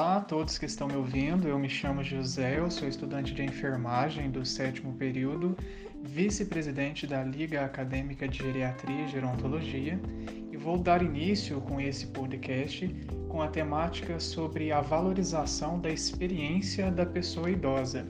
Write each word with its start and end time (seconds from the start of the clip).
Olá 0.00 0.16
a 0.16 0.20
todos 0.22 0.56
que 0.56 0.64
estão 0.64 0.88
me 0.88 0.96
ouvindo. 0.96 1.46
Eu 1.46 1.58
me 1.58 1.68
chamo 1.68 2.02
José, 2.02 2.58
eu 2.58 2.70
sou 2.70 2.88
estudante 2.88 3.34
de 3.34 3.42
enfermagem 3.42 4.30
do 4.30 4.46
sétimo 4.46 4.94
período, 4.94 5.54
vice-presidente 6.02 7.06
da 7.06 7.22
Liga 7.22 7.66
Acadêmica 7.66 8.26
de 8.26 8.38
Geriatria 8.38 9.04
e 9.04 9.08
Gerontologia, 9.08 10.00
e 10.50 10.56
vou 10.56 10.78
dar 10.78 11.02
início 11.02 11.60
com 11.60 11.78
esse 11.78 12.06
podcast 12.06 12.88
com 13.28 13.42
a 13.42 13.48
temática 13.48 14.18
sobre 14.18 14.72
a 14.72 14.80
valorização 14.80 15.78
da 15.78 15.90
experiência 15.90 16.90
da 16.90 17.04
pessoa 17.04 17.50
idosa. 17.50 18.06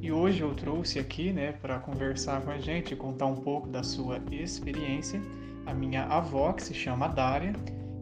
E 0.00 0.12
hoje 0.12 0.40
eu 0.40 0.54
trouxe 0.54 1.00
aqui, 1.00 1.32
né, 1.32 1.50
para 1.50 1.80
conversar 1.80 2.42
com 2.42 2.52
a 2.52 2.58
gente, 2.58 2.94
contar 2.94 3.26
um 3.26 3.40
pouco 3.40 3.68
da 3.68 3.82
sua 3.82 4.22
experiência, 4.30 5.20
a 5.66 5.74
minha 5.74 6.04
avó, 6.04 6.52
que 6.52 6.62
se 6.62 6.74
chama 6.74 7.08
Dária 7.08 7.52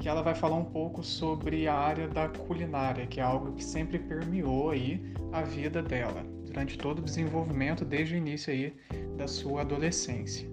que 0.03 0.09
ela 0.09 0.21
vai 0.21 0.35
falar 0.35 0.57
um 0.57 0.65
pouco 0.65 1.01
sobre 1.01 1.69
a 1.69 1.75
área 1.75 2.09
da 2.09 2.29
culinária, 2.29 3.07
que 3.07 3.21
é 3.21 3.23
algo 3.23 3.53
que 3.53 3.63
sempre 3.63 4.01
permeou 4.01 4.71
aí 4.71 5.01
a 5.31 5.43
vida 5.43 5.81
dela, 5.81 6.27
durante 6.45 6.77
todo 6.77 6.99
o 6.99 7.03
desenvolvimento, 7.03 7.85
desde 7.85 8.17
o 8.17 8.19
início 8.19 8.53
aí 8.53 8.75
da 9.17 9.29
sua 9.29 9.61
adolescência. 9.61 10.51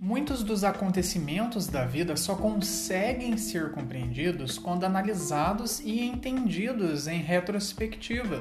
Muitos 0.00 0.44
dos 0.44 0.62
acontecimentos 0.62 1.66
da 1.66 1.84
vida 1.84 2.16
só 2.16 2.36
conseguem 2.36 3.36
ser 3.36 3.72
compreendidos 3.72 4.56
quando 4.56 4.84
analisados 4.84 5.80
e 5.80 6.00
entendidos 6.00 7.08
em 7.08 7.20
retrospectiva 7.22 8.40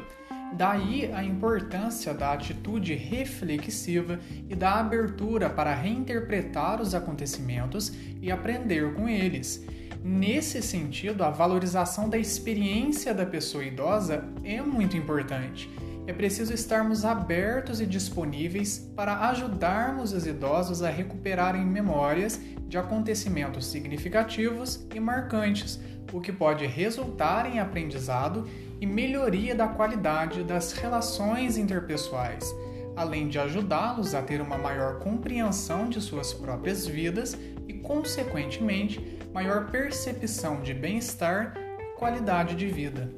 Daí 0.54 1.12
a 1.14 1.24
importância 1.24 2.14
da 2.14 2.34
atitude 2.34 2.94
reflexiva 2.94 4.20
e 4.50 4.56
da 4.56 4.80
abertura 4.80 5.50
para 5.50 5.74
reinterpretar 5.74 6.82
os 6.82 6.96
acontecimentos 6.96 7.92
e 8.22 8.32
aprender 8.32 8.94
com 8.94 9.10
eles. 9.10 9.66
Nesse 10.04 10.62
sentido, 10.62 11.24
a 11.24 11.30
valorização 11.30 12.08
da 12.08 12.18
experiência 12.18 13.14
da 13.14 13.26
pessoa 13.26 13.66
idosa 13.66 14.24
é 14.44 14.62
muito 14.62 14.96
importante. 14.96 15.70
É 16.08 16.14
preciso 16.14 16.54
estarmos 16.54 17.04
abertos 17.04 17.82
e 17.82 17.86
disponíveis 17.88 18.78
para 18.96 19.28
ajudarmos 19.30 20.14
os 20.14 20.28
idosos 20.28 20.84
a 20.84 20.90
recuperarem 20.92 21.66
memórias 21.66 22.40
de 22.68 22.78
acontecimentos 22.78 23.66
significativos 23.66 24.86
e 24.94 25.00
marcantes, 25.00 25.80
o 26.14 26.22
que 26.22 26.32
pode 26.32 26.66
resultar 26.68 27.48
em 27.52 27.60
aprendizado 27.60 28.48
e 28.80 28.86
melhoria 28.86 29.56
da 29.56 29.68
qualidade 29.68 30.44
das 30.44 30.74
relações 30.74 31.58
interpessoais, 31.58 32.54
além 32.96 33.28
de 33.28 33.40
ajudá-los 33.40 34.14
a 34.14 34.22
ter 34.22 34.42
uma 34.42 34.58
maior 34.58 35.00
compreensão 35.00 35.90
de 35.90 36.02
suas 36.02 36.34
próprias 36.34 36.86
vidas 36.86 37.38
e, 37.68 37.74
consequentemente, 37.74 39.20
maior 39.34 39.70
percepção 39.70 40.62
de 40.62 40.74
bem-estar 40.74 41.54
e 41.80 41.98
qualidade 41.98 42.56
de 42.56 42.68
vida. 42.68 43.10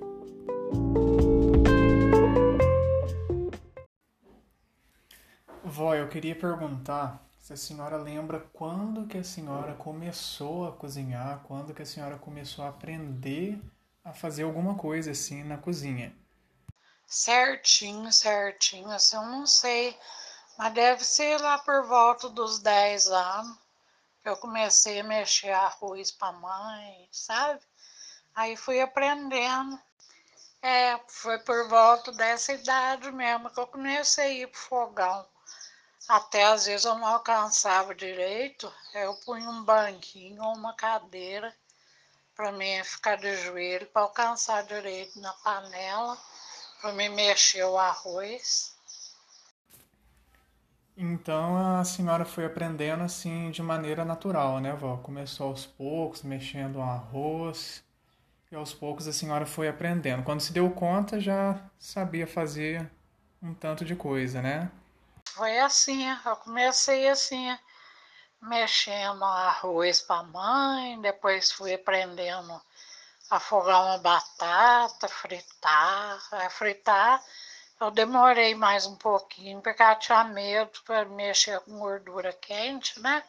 Vó, 5.64 5.94
eu 5.94 6.08
queria 6.08 6.36
perguntar 6.36 7.24
se 7.38 7.54
a 7.54 7.58
senhora 7.58 7.98
lembra 7.98 8.44
quando 8.52 9.06
que 9.06 9.18
a 9.18 9.24
senhora 9.24 9.74
começou 9.74 10.68
a 10.68 10.72
cozinhar, 10.72 11.44
quando 11.44 11.74
que 11.74 11.82
a 11.82 11.86
senhora 11.86 12.18
começou 12.18 12.66
a 12.66 12.70
aprender 12.70 13.62
a 14.08 14.14
fazer 14.14 14.44
alguma 14.44 14.76
coisa 14.76 15.12
assim 15.12 15.44
na 15.44 15.58
cozinha. 15.58 16.16
Certinho, 17.06 18.12
certinho, 18.12 18.90
assim 18.90 19.18
eu 19.18 19.24
não 19.24 19.46
sei, 19.46 19.98
mas 20.58 20.74
deve 20.74 21.04
ser 21.04 21.40
lá 21.42 21.58
por 21.60 21.86
volta 21.86 22.30
dos 22.30 22.60
10 22.60 23.08
anos 23.08 23.58
que 24.24 24.30
eu 24.30 24.38
comecei 24.38 25.02
a 25.02 25.04
mexer 25.04 25.52
arroz 25.52 26.12
para 26.12 26.32
mãe, 26.32 27.10
sabe? 27.12 27.62
Aí 28.34 28.56
fui 28.56 28.80
aprendendo. 28.80 29.78
É, 30.62 31.00
foi 31.08 31.40
por 31.40 31.68
volta 31.68 32.12
dessa 32.14 32.54
idade 32.54 33.12
mesmo 33.12 33.50
que 33.50 33.60
eu 33.60 33.68
comecei 33.68 34.26
a 34.26 34.44
ir 34.44 34.48
pro 34.48 34.60
fogão. 34.60 35.28
Até 36.08 36.46
às 36.46 36.66
vezes 36.66 36.86
eu 36.86 36.96
não 36.96 37.08
alcançava 37.08 37.94
direito, 37.94 38.74
eu 38.94 39.14
punha 39.26 39.50
um 39.50 39.64
banquinho 39.64 40.42
ou 40.42 40.56
uma 40.56 40.74
cadeira 40.74 41.54
para 42.38 42.52
mim 42.52 42.84
ficar 42.84 43.18
de 43.18 43.36
joelho 43.38 43.88
para 43.88 44.04
alcançar 44.04 44.64
direito 44.64 45.20
na 45.20 45.34
panela, 45.34 46.16
para 46.80 46.94
me 46.94 47.10
mexer 47.10 47.64
o 47.64 47.76
arroz. 47.76 48.78
Então 50.96 51.80
a 51.80 51.84
senhora 51.84 52.26
foi 52.26 52.46
aprendendo 52.46 53.04
assim 53.04 53.50
de 53.50 53.64
maneira 53.64 54.06
natural, 54.06 54.60
né, 54.60 54.74
vó? 54.74 54.98
Começou 54.98 55.50
aos 55.50 55.66
poucos, 55.66 56.22
mexendo 56.22 56.78
o 56.78 56.82
arroz, 56.82 57.84
e 58.52 58.56
aos 58.56 58.74
poucos 58.74 59.08
a 59.08 59.14
senhora 59.14 59.46
foi 59.46 59.68
aprendendo. 59.68 60.24
Quando 60.24 60.42
se 60.42 60.54
deu 60.54 60.70
conta, 60.72 61.20
já 61.20 61.60
sabia 61.80 62.28
fazer 62.28 62.90
um 63.42 63.54
tanto 63.54 63.84
de 63.84 63.96
coisa, 63.96 64.42
né? 64.42 64.72
Foi 65.26 65.60
assim, 65.60 66.08
eu 66.26 66.36
comecei 66.38 67.08
assim, 67.08 67.56
mexendo 68.42 69.24
arroz 69.24 70.02
para 70.02 70.24
mãe, 70.24 71.00
depois 71.02 71.52
fui 71.52 71.74
aprendendo 71.74 72.62
a 73.30 73.38
afogar 73.38 73.84
uma 73.84 73.98
batata, 73.98 75.08
fritar. 75.08 76.20
A 76.32 76.50
fritar 76.50 77.24
eu 77.80 77.92
demorei 77.92 78.56
mais 78.56 78.88
um 78.88 78.96
pouquinho, 78.96 79.62
porque 79.62 79.84
ela 79.84 79.96
tinha 79.96 80.24
medo 80.24 80.82
para 80.84 81.06
mexer 81.06 81.60
com 81.62 81.78
gordura 81.78 82.34
quente, 82.34 83.00
né? 83.00 83.24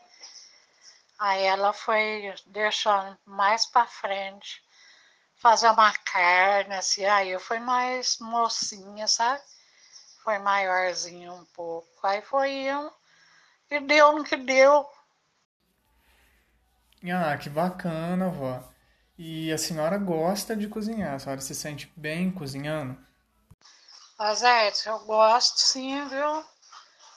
Aí 1.18 1.42
ela 1.44 1.72
foi 1.74 2.34
deixando 2.46 3.18
mais 3.26 3.66
para 3.66 3.86
frente, 3.86 4.62
fazer 5.36 5.68
uma 5.68 5.92
carne, 5.98 6.74
assim, 6.74 7.04
aí 7.04 7.30
eu 7.30 7.40
fui 7.40 7.58
mais 7.58 8.18
mocinha, 8.20 9.06
sabe? 9.06 9.42
Foi 10.24 10.38
maiorzinho 10.38 11.34
um 11.34 11.44
pouco. 11.46 11.88
Aí 12.02 12.22
foi 12.22 12.50
indo, 12.50 12.92
e 13.70 13.80
deu 13.80 14.12
no 14.12 14.24
que 14.24 14.36
deu. 14.36 14.88
Ah, 17.04 17.36
que 17.36 17.48
bacana, 17.50 18.28
vó. 18.30 18.62
E 19.18 19.52
a 19.52 19.58
senhora 19.58 19.98
gosta 19.98 20.54
de 20.56 20.68
cozinhar? 20.68 21.14
A 21.14 21.18
senhora 21.18 21.40
se 21.40 21.52
sente 21.54 21.92
bem 21.96 22.30
cozinhando? 22.30 22.96
Azete, 24.18 24.86
eu 24.88 24.98
gosto 25.06 25.58
sim, 25.58 26.06
viu? 26.08 26.44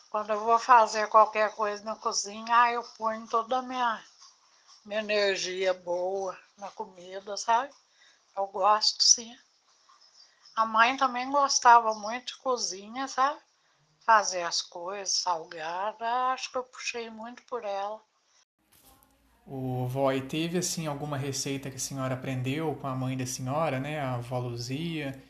Quando 0.09 0.31
eu 0.31 0.39
vou 0.41 0.59
fazer 0.59 1.07
qualquer 1.09 1.53
coisa 1.55 1.83
na 1.83 1.95
cozinha, 1.95 2.71
eu 2.71 2.83
ponho 2.97 3.27
toda 3.27 3.59
a 3.59 3.61
minha, 3.63 4.05
minha 4.85 5.01
energia 5.01 5.73
boa 5.73 6.37
na 6.57 6.71
comida, 6.71 7.37
sabe? 7.37 7.73
Eu 8.37 8.47
gosto 8.47 9.03
sim. 9.03 9.35
A 10.55 10.65
mãe 10.65 10.95
também 10.95 11.29
gostava 11.29 11.93
muito 11.93 12.27
de 12.27 12.37
cozinha, 12.37 13.05
sabe? 13.07 13.41
Fazer 14.05 14.43
as 14.43 14.61
coisas 14.61 15.15
salgadas. 15.15 16.01
Acho 16.01 16.51
que 16.51 16.57
eu 16.57 16.63
puxei 16.63 17.09
muito 17.09 17.43
por 17.43 17.65
ela. 17.65 18.01
O 19.53 19.85
vó, 19.85 20.13
e 20.13 20.21
teve 20.21 20.57
assim 20.57 20.87
alguma 20.87 21.17
receita 21.17 21.69
que 21.69 21.75
a 21.75 21.79
senhora 21.79 22.13
aprendeu 22.13 22.73
com 22.75 22.87
a 22.87 22.95
mãe 22.95 23.17
da 23.17 23.25
senhora, 23.25 23.81
né, 23.81 23.99
a 23.99 24.13
avó 24.13 24.39
Luzia, 24.39 25.21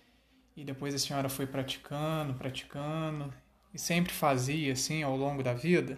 e 0.55 0.63
depois 0.63 0.93
a 0.93 0.99
senhora 0.99 1.27
foi 1.27 1.47
praticando, 1.47 2.35
praticando, 2.35 3.33
e 3.73 3.79
sempre 3.79 4.13
fazia 4.13 4.73
assim 4.73 5.01
ao 5.01 5.17
longo 5.17 5.41
da 5.41 5.53
vida? 5.53 5.97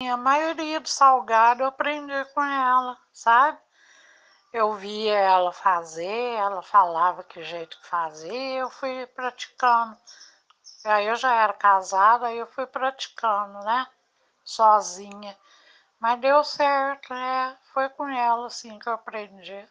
A 0.00 0.16
maioria 0.16 0.80
do 0.80 0.88
salgado 0.88 1.62
eu 1.62 1.68
aprendi 1.68 2.24
com 2.34 2.42
ela, 2.42 2.98
sabe? 3.12 3.58
Eu 4.52 4.74
via 4.74 5.14
ela 5.14 5.52
fazer, 5.52 6.34
ela 6.34 6.62
falava 6.62 7.22
que 7.22 7.44
jeito 7.44 7.80
que 7.80 7.86
fazia, 7.86 8.58
eu 8.58 8.70
fui 8.70 9.06
praticando. 9.14 9.96
Aí 10.84 11.06
eu 11.06 11.14
já 11.14 11.32
era 11.32 11.52
casada, 11.52 12.26
aí 12.26 12.38
eu 12.38 12.46
fui 12.48 12.66
praticando, 12.66 13.60
né? 13.60 13.86
Sozinha. 14.44 15.36
Mas 15.98 16.20
deu 16.20 16.44
certo, 16.44 17.12
né? 17.12 17.56
Foi 17.72 17.88
com 17.88 18.08
ela 18.08 18.46
assim 18.46 18.78
que 18.78 18.88
eu 18.88 18.92
aprendi. 18.92 19.66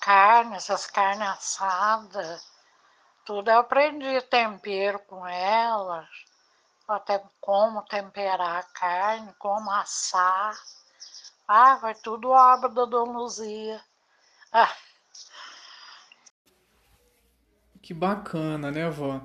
Carne, 0.00 0.56
essas 0.56 0.86
carnes 0.86 1.28
assadas, 1.28 2.46
tudo 3.24 3.50
eu 3.50 3.58
aprendi. 3.58 4.20
Tempero 4.22 4.98
com 5.00 5.26
ela, 5.26 6.08
até 6.88 7.22
como 7.40 7.82
temperar 7.82 8.60
a 8.60 8.62
carne, 8.62 9.34
como 9.38 9.70
assar. 9.70 10.56
Ah, 11.48 11.76
foi 11.78 11.94
tudo 11.94 12.30
obra 12.30 12.68
da 12.68 12.84
Dona 12.84 13.18
Luzia. 13.18 13.80
Ah. 14.52 14.74
Que 17.82 17.94
bacana, 17.94 18.70
né, 18.70 18.88
vó? 18.90 19.20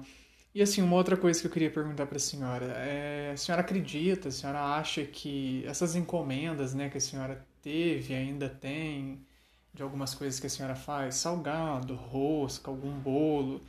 E 0.53 0.61
assim, 0.61 0.81
uma 0.81 0.97
outra 0.97 1.15
coisa 1.15 1.39
que 1.39 1.47
eu 1.47 1.51
queria 1.51 1.71
perguntar 1.71 2.05
para 2.05 2.17
a 2.17 2.19
senhora, 2.19 2.65
é, 2.77 3.31
a 3.33 3.37
senhora 3.37 3.61
acredita, 3.61 4.27
a 4.27 4.31
senhora 4.31 4.61
acha 4.75 5.05
que 5.05 5.63
essas 5.65 5.95
encomendas, 5.95 6.73
né, 6.73 6.89
que 6.89 6.97
a 6.97 7.01
senhora 7.01 7.45
teve, 7.61 8.13
ainda 8.13 8.49
tem, 8.49 9.25
de 9.73 9.81
algumas 9.81 10.13
coisas 10.13 10.39
que 10.41 10.47
a 10.47 10.49
senhora 10.49 10.75
faz, 10.75 11.15
salgado, 11.15 11.95
rosca, 11.95 12.69
algum 12.69 12.91
bolo, 12.99 13.61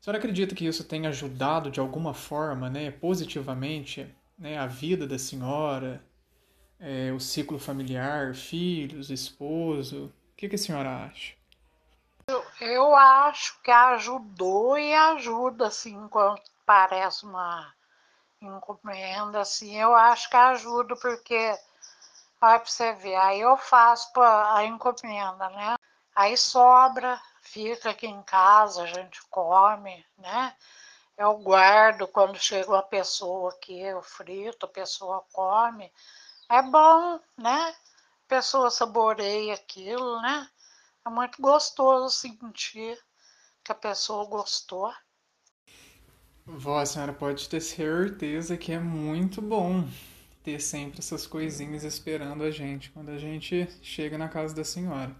a 0.00 0.04
senhora 0.04 0.18
acredita 0.18 0.54
que 0.54 0.66
isso 0.66 0.84
tenha 0.84 1.08
ajudado 1.10 1.70
de 1.70 1.80
alguma 1.80 2.12
forma, 2.12 2.68
né, 2.68 2.90
positivamente 2.90 4.06
né, 4.38 4.58
a 4.58 4.66
vida 4.66 5.06
da 5.06 5.18
senhora, 5.18 6.02
é, 6.78 7.12
o 7.12 7.20
ciclo 7.20 7.58
familiar, 7.58 8.34
filhos, 8.34 9.10
esposo? 9.10 10.06
O 10.06 10.36
que, 10.36 10.48
que 10.48 10.56
a 10.56 10.58
senhora 10.58 11.06
acha? 11.06 11.34
Eu, 12.28 12.44
eu 12.60 12.96
acho 12.96 13.56
que 13.62 13.70
ajudou 13.70 14.76
e 14.76 14.92
ajuda, 14.92 15.68
assim, 15.68 16.08
quando 16.08 16.42
parece 16.64 17.24
uma 17.24 17.72
encomenda, 18.42 19.42
assim, 19.42 19.76
eu 19.80 19.94
acho 19.94 20.28
que 20.28 20.36
ajuda, 20.36 20.96
porque, 20.96 21.56
olha 22.40 22.58
pra 22.58 22.64
você 22.64 22.92
ver, 22.94 23.14
aí 23.14 23.40
eu 23.40 23.56
faço 23.56 24.10
a 24.20 24.64
encomenda, 24.64 25.48
né? 25.50 25.76
Aí 26.16 26.36
sobra, 26.36 27.22
fica 27.42 27.90
aqui 27.90 28.08
em 28.08 28.22
casa, 28.24 28.82
a 28.82 28.86
gente 28.86 29.22
come, 29.28 30.04
né? 30.18 30.52
Eu 31.16 31.38
guardo 31.38 32.08
quando 32.08 32.40
chega 32.40 32.70
uma 32.72 32.82
pessoa 32.82 33.52
aqui, 33.52 33.80
eu 33.80 34.02
frito, 34.02 34.66
a 34.66 34.68
pessoa 34.68 35.24
come. 35.32 35.92
É 36.48 36.60
bom, 36.60 37.20
né? 37.38 37.76
A 38.24 38.28
pessoa 38.28 38.68
saboreia 38.68 39.54
aquilo, 39.54 40.20
né? 40.20 40.50
É 41.06 41.08
muito 41.08 41.40
gostoso 41.40 42.12
sentir 42.12 42.98
que 43.62 43.70
a 43.70 43.74
pessoa 43.76 44.26
gostou. 44.26 44.92
Vó, 46.44 46.80
a 46.80 46.86
senhora 46.86 47.12
pode 47.12 47.48
ter 47.48 47.60
certeza 47.60 48.56
que 48.56 48.72
é 48.72 48.80
muito 48.80 49.40
bom 49.40 49.88
ter 50.42 50.60
sempre 50.60 50.98
essas 50.98 51.24
coisinhas 51.24 51.84
esperando 51.84 52.42
a 52.42 52.50
gente 52.50 52.90
quando 52.90 53.10
a 53.10 53.18
gente 53.18 53.68
chega 53.80 54.18
na 54.18 54.28
casa 54.28 54.52
da 54.52 54.64
senhora. 54.64 55.14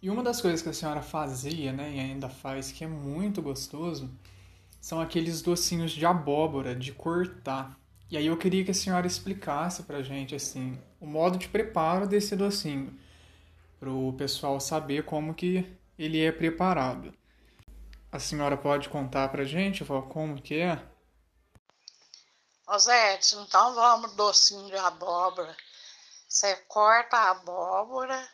E 0.00 0.08
uma 0.08 0.22
das 0.22 0.40
coisas 0.40 0.62
que 0.62 0.70
a 0.70 0.72
senhora 0.72 1.02
fazia, 1.02 1.70
né, 1.70 1.92
e 1.94 2.00
ainda 2.00 2.30
faz, 2.30 2.72
que 2.72 2.82
é 2.82 2.88
muito 2.88 3.42
gostoso, 3.42 4.10
são 4.80 5.02
aqueles 5.02 5.42
docinhos 5.42 5.92
de 5.92 6.06
abóbora, 6.06 6.74
de 6.74 6.92
cortar. 6.92 7.78
E 8.10 8.16
aí 8.16 8.26
eu 8.26 8.38
queria 8.38 8.64
que 8.64 8.70
a 8.70 8.74
senhora 8.74 9.06
explicasse 9.06 9.82
pra 9.82 10.02
gente, 10.02 10.34
assim, 10.34 10.78
o 10.98 11.06
modo 11.06 11.36
de 11.36 11.46
preparo 11.46 12.06
desse 12.06 12.34
docinho, 12.34 12.98
pro 13.80 14.14
pessoal 14.18 14.60
saber 14.60 15.06
como 15.06 15.34
que 15.34 15.66
ele 15.98 16.22
é 16.22 16.30
preparado. 16.30 17.16
A 18.12 18.18
senhora 18.18 18.56
pode 18.56 18.90
contar 18.90 19.30
pra 19.30 19.42
gente, 19.44 19.82
vó, 19.82 20.02
como 20.02 20.40
que 20.40 20.60
é? 20.60 20.86
Zé, 22.78 23.18
então 23.34 23.74
vamos 23.74 24.12
docinho 24.12 24.66
de 24.66 24.76
abóbora. 24.76 25.56
Você 26.28 26.54
corta 26.68 27.16
a 27.16 27.30
abóbora, 27.30 28.28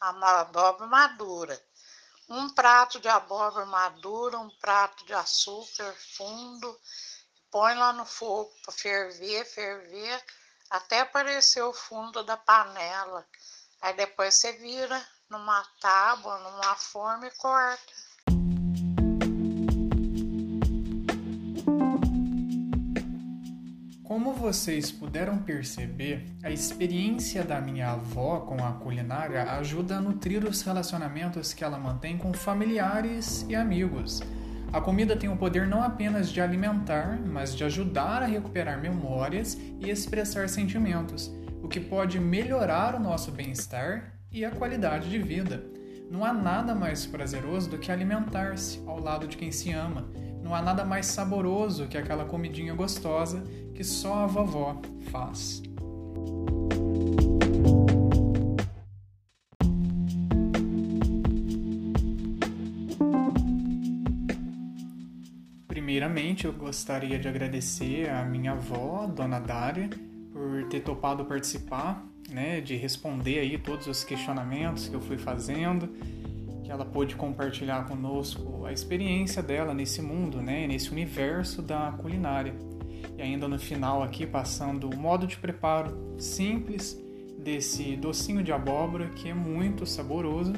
a 0.00 0.40
abóbora 0.40 0.86
madura. 0.86 1.62
Um 2.28 2.48
prato 2.48 2.98
de 2.98 3.08
abóbora 3.08 3.66
madura, 3.66 4.38
um 4.38 4.50
prato 4.58 5.04
de 5.04 5.12
açúcar 5.12 5.94
fundo, 6.16 6.80
põe 7.50 7.74
lá 7.74 7.92
no 7.92 8.06
fogo 8.06 8.50
para 8.64 8.72
ferver, 8.74 9.44
ferver, 9.44 10.24
até 10.70 11.00
aparecer 11.00 11.62
o 11.62 11.72
fundo 11.72 12.24
da 12.24 12.36
panela. 12.36 13.26
Aí 13.82 13.96
depois 13.96 14.36
você 14.36 14.52
vira 14.52 15.02
numa 15.28 15.64
tábua, 15.80 16.38
numa 16.38 16.76
forma 16.76 17.26
e 17.26 17.30
corta. 17.32 17.92
Como 24.04 24.34
vocês 24.34 24.92
puderam 24.92 25.38
perceber, 25.38 26.24
a 26.44 26.50
experiência 26.50 27.42
da 27.42 27.60
minha 27.60 27.90
avó 27.90 28.40
com 28.40 28.64
a 28.64 28.72
culinária 28.74 29.42
ajuda 29.54 29.96
a 29.96 30.00
nutrir 30.00 30.44
os 30.44 30.62
relacionamentos 30.62 31.52
que 31.52 31.64
ela 31.64 31.78
mantém 31.78 32.16
com 32.16 32.32
familiares 32.32 33.44
e 33.48 33.56
amigos. 33.56 34.20
A 34.72 34.80
comida 34.80 35.16
tem 35.16 35.28
o 35.28 35.36
poder 35.36 35.66
não 35.66 35.82
apenas 35.82 36.30
de 36.30 36.40
alimentar, 36.40 37.18
mas 37.18 37.52
de 37.56 37.64
ajudar 37.64 38.22
a 38.22 38.26
recuperar 38.26 38.80
memórias 38.80 39.54
e 39.54 39.90
expressar 39.90 40.48
sentimentos, 40.48 41.32
o 41.62 41.68
que 41.68 41.78
pode 41.78 42.18
melhorar 42.18 42.94
o 42.94 43.00
nosso 43.00 43.30
bem-estar 43.30 44.14
e 44.30 44.44
a 44.44 44.50
qualidade 44.50 45.08
de 45.08 45.18
vida. 45.18 45.64
Não 46.10 46.24
há 46.24 46.32
nada 46.32 46.74
mais 46.74 47.06
prazeroso 47.06 47.70
do 47.70 47.78
que 47.78 47.92
alimentar-se 47.92 48.82
ao 48.86 48.98
lado 48.98 49.26
de 49.28 49.36
quem 49.36 49.52
se 49.52 49.70
ama. 49.70 50.06
Não 50.42 50.54
há 50.54 50.60
nada 50.60 50.84
mais 50.84 51.06
saboroso 51.06 51.86
que 51.86 51.96
aquela 51.96 52.24
comidinha 52.24 52.74
gostosa 52.74 53.42
que 53.74 53.84
só 53.84 54.24
a 54.24 54.26
vovó 54.26 54.82
faz. 55.10 55.62
Primeiramente, 65.68 66.44
eu 66.44 66.52
gostaria 66.52 67.18
de 67.18 67.28
agradecer 67.28 68.10
a 68.10 68.24
minha 68.24 68.52
avó, 68.52 69.06
Dona 69.06 69.38
Dária, 69.38 69.88
ter 70.72 70.80
topado 70.80 71.26
participar, 71.26 72.02
né, 72.30 72.62
de 72.62 72.74
responder 72.76 73.40
aí 73.40 73.58
todos 73.58 73.86
os 73.86 74.02
questionamentos 74.04 74.88
que 74.88 74.94
eu 74.94 75.02
fui 75.02 75.18
fazendo, 75.18 75.86
que 76.64 76.70
ela 76.70 76.82
pôde 76.82 77.14
compartilhar 77.14 77.86
conosco 77.86 78.64
a 78.64 78.72
experiência 78.72 79.42
dela 79.42 79.74
nesse 79.74 80.00
mundo, 80.00 80.40
né, 80.40 80.66
nesse 80.66 80.90
universo 80.90 81.60
da 81.60 81.92
culinária. 81.92 82.54
E 83.18 83.20
ainda 83.20 83.46
no 83.46 83.58
final 83.58 84.02
aqui 84.02 84.26
passando 84.26 84.88
o 84.88 84.96
modo 84.96 85.26
de 85.26 85.36
preparo 85.36 86.16
simples 86.18 86.98
desse 87.38 87.94
docinho 87.94 88.42
de 88.42 88.50
abóbora 88.50 89.10
que 89.10 89.28
é 89.28 89.34
muito 89.34 89.84
saboroso. 89.84 90.54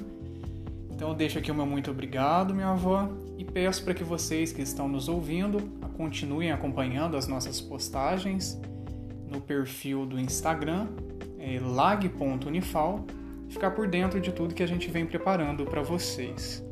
Então 0.93 1.09
eu 1.09 1.15
deixo 1.17 1.41
aqui 1.41 1.51
o 1.51 1.55
meu 1.57 1.67
muito 1.67 1.91
obrigado, 1.91 2.55
minha 2.55 2.71
avó, 2.71 3.09
e 3.37 3.45
peço 3.45 3.83
para 3.83 3.95
que 3.95 4.05
vocês 4.05 4.53
que 4.53 4.63
estão 4.63 4.87
nos 4.87 5.09
ouvindo 5.09 5.61
continuem 5.97 6.53
acompanhando 6.53 7.17
as 7.17 7.27
nossas 7.27 7.61
postagens 7.61 8.61
no 9.35 9.41
perfil 9.41 10.07
do 10.07 10.19
Instagram, 10.19 10.87
é 11.39 11.59
lag.unifal, 11.61 13.05
ficar 13.49 13.73
por 13.73 13.89
dentro 13.89 14.21
de 14.21 14.33
tudo 14.33 14.55
que 14.55 14.63
a 14.63 14.67
gente 14.67 14.89
vem 14.89 15.05
preparando 15.05 15.65
para 15.65 15.83
vocês. 15.83 16.65